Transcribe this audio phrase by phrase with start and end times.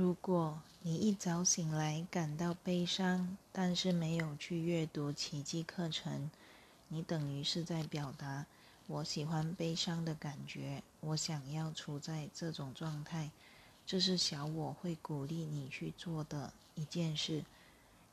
[0.00, 6.30] 如果你一早醒来感到悲伤，但是没有去阅读奇迹课程，
[6.88, 8.46] 你等于是在表达：
[8.86, 13.30] 我喜欢悲伤的感觉，我想要处在这种状态。
[13.84, 17.44] 这是小我会鼓励你去做的一件事，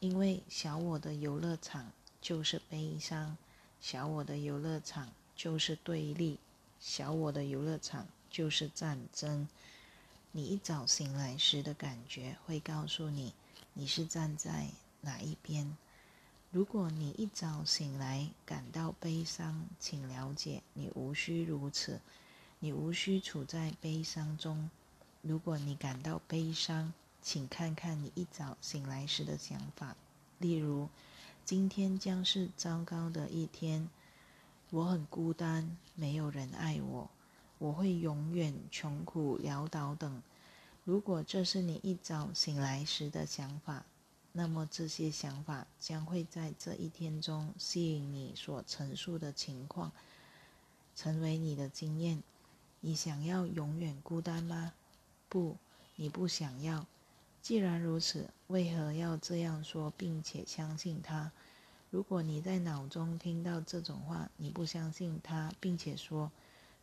[0.01, 3.37] 因为小我的游乐场就是悲伤，
[3.79, 5.07] 小我的游乐场
[5.37, 6.37] 就是对立，
[6.81, 9.47] 小我的游乐场就是战争。
[10.31, 13.33] 你一早醒来时的感觉会告诉你，
[13.73, 14.69] 你是站在
[15.01, 15.77] 哪一边。
[16.51, 21.99] 如果你一早醒来感到悲伤，请了解，你无需如此，
[22.59, 24.69] 你无需处在悲伤中。
[25.21, 29.95] 如果你感到悲伤，请看看你一早醒来时的想法，
[30.37, 30.87] 例如，
[31.43, 33.89] 今天将是糟糕的一天，
[34.69, 37.09] 我很孤单，没有人爱我。
[37.59, 40.21] 我会永远穷苦潦倒等。
[40.83, 43.85] 如果这是你一早醒来时的想法，
[44.31, 49.91] 那么这些想法将会在这一天中吸引你所陈述的情况，
[50.95, 52.21] 成为你的经验。
[52.79, 54.73] 你想要永远孤单吗？
[55.27, 55.57] 不，
[55.95, 56.85] 你不想要。
[57.41, 61.31] 既然如此，为何要这样说，并且相信它？
[61.89, 66.31] 如果你在脑中听到这种话，你不相信它，并且说。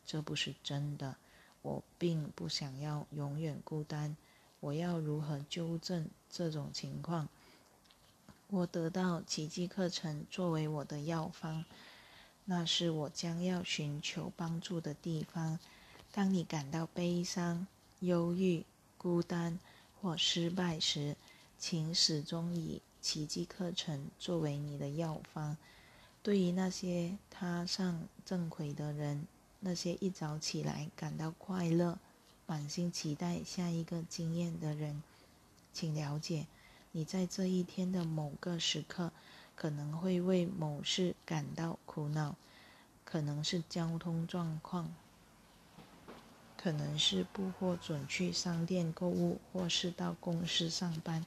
[0.07, 1.17] 这不是真的，
[1.63, 4.17] 我并不想要永远孤单。
[4.61, 7.29] 我要如何纠正这种情况？
[8.49, 11.65] 我得到奇迹课程作为我的药方，
[12.45, 15.59] 那是我将要寻求帮助的地方。
[16.13, 17.67] 当你感到悲伤、
[18.01, 18.65] 忧郁、
[18.97, 19.59] 孤单
[20.01, 21.17] 或失败时，
[21.59, 25.57] 请始终以奇迹课程作为你的药方。
[26.23, 29.27] 对于那些踏上正轨的人，
[29.67, 31.99] 那些一早起来感到快乐、
[32.47, 35.03] 满心期待下一个经验的人，
[35.73, 36.47] 请了解，
[36.93, 39.11] 你在这一天的某个时刻
[39.57, 42.37] 可能会为某事感到苦恼，
[43.07, 44.95] 可能是交通状况，
[46.59, 51.25] 可能是不获准去商店购物，或是到公司上班，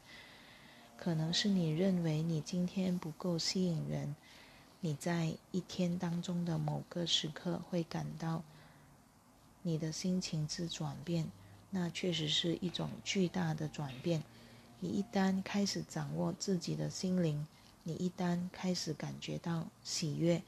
[0.95, 4.15] 可能是你认为你今天不够吸引人。
[4.87, 8.41] 你在一天当中的某个时刻会感到
[9.61, 11.29] 你的心情之转变，
[11.71, 14.23] 那确实是一种巨大的转变。
[14.79, 17.45] 你一旦开始掌握自己的心灵，
[17.83, 20.41] 你一旦开始感觉到喜悦，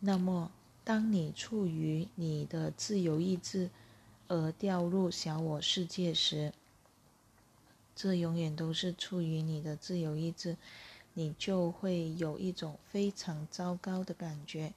[0.00, 0.50] 那么
[0.82, 3.68] 当你处于你的自由意志
[4.28, 6.54] 而掉入小我世界时，
[7.94, 10.56] 这永远都是处于你的自由意志。
[11.14, 14.72] 你就会有一种非常糟糕的感觉，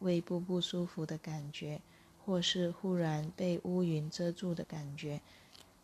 [0.00, 1.80] 胃部不舒服的感觉，
[2.24, 5.20] 或是忽然被乌云遮住的感觉。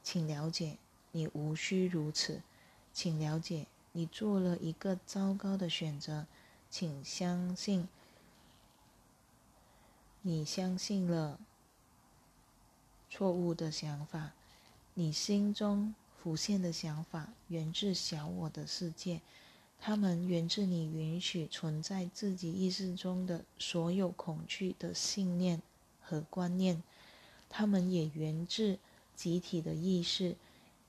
[0.02, 0.76] 请了解，
[1.12, 2.42] 你无需如此。
[2.92, 6.26] 请了解，你做了一个糟糕的选择。
[6.68, 7.86] 请相信，
[10.22, 11.38] 你相信了
[13.08, 14.32] 错误的想法。
[14.94, 19.20] 你心中浮现的想法源自小我的世界。
[19.84, 25.60] 它们源自你允许存在自己意识中的所有恐惧的信念
[26.00, 26.80] 和观念，
[27.48, 28.78] 它们也源自
[29.16, 30.36] 集体的意识。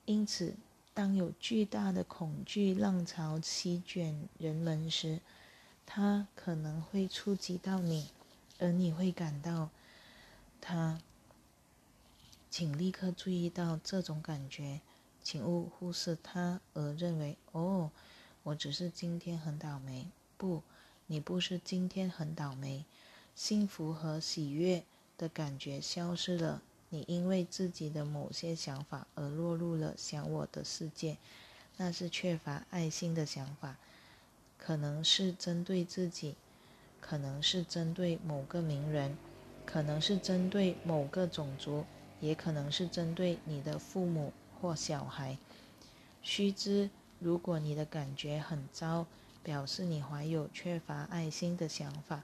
[0.04, 0.54] 因此，
[0.94, 5.18] 当有巨大的恐惧浪潮席卷人们时，
[5.84, 8.10] 它可能会触及到你，
[8.60, 9.70] 而你会感到
[10.60, 11.00] 它。
[12.48, 14.80] 请立刻注意到这种感觉，
[15.20, 17.90] 请勿忽视它而认为哦。
[18.44, 20.06] 我只是今天很倒霉。
[20.36, 20.62] 不，
[21.06, 22.84] 你不是今天很倒霉。
[23.34, 24.84] 幸福和喜悦
[25.18, 26.62] 的感觉消失了。
[26.90, 31.16] 你因为自己的某些想法而落入了想我的世界，
[31.78, 33.76] 那是缺乏爱心的想法，
[34.58, 36.36] 可能是针对自己，
[37.00, 39.16] 可能是针对某个名人，
[39.64, 41.84] 可能是针对某个种族，
[42.20, 45.38] 也可能是针对你的父母或小孩。
[46.22, 46.90] 须知。
[47.24, 49.06] 如果你的感觉很糟，
[49.42, 52.22] 表示你怀有缺乏爱心的想法，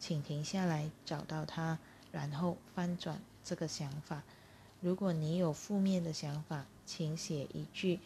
[0.00, 1.78] 请停下来找到它，
[2.10, 4.24] 然后翻转这个想法。
[4.80, 8.00] 如果你有负面的想法，请写一句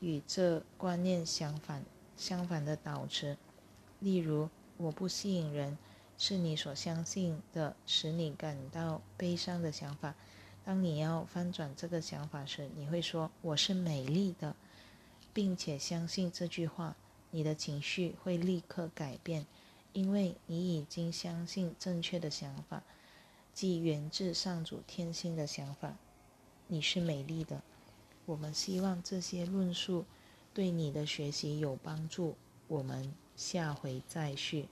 [0.00, 1.82] 与这观念相反
[2.18, 3.38] 相反的导词，
[3.98, 5.78] 例如“我不吸引人”，
[6.18, 10.14] 是你所相信的使你感到悲伤的想法。
[10.66, 14.54] 当你要翻转这个想法时，你会说：“我是美丽的。”
[15.32, 16.96] 并且相信这句话，
[17.30, 19.46] 你的情绪会立刻改变，
[19.92, 22.82] 因为你已经相信正确的想法，
[23.54, 25.96] 即源自上主天心的想法。
[26.68, 27.62] 你是美丽的，
[28.26, 30.04] 我们希望这些论述
[30.54, 32.36] 对你的学习有帮助。
[32.68, 34.68] 我们下回再续。